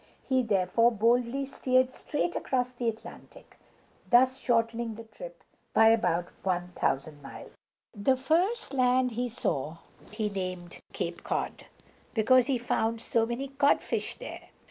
[0.27, 3.59] He therefore boldly steered straight across the Atlantic,
[4.09, 5.43] thus shortening the trip
[5.75, 7.51] by about one thousand miles.
[7.93, 9.77] The first land he saw
[10.11, 11.67] he named Cape Cod,
[12.15, 14.49] because he found so many codfish there.